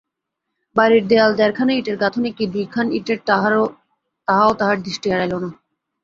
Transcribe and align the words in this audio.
বাড়ির 0.75 1.03
দেয়াল 1.07 1.31
দেড়খানা 1.35 1.73
ইঁটের 1.73 1.97
গাঁথনি 1.97 2.29
কি 2.37 2.45
দুইখান 2.53 2.85
ইঁটের 2.91 3.19
তাহাও 4.27 4.51
তাহার 4.59 4.77
দৃষ্টি 4.85 5.07
এড়াইল 5.09 5.33
না। 5.43 5.49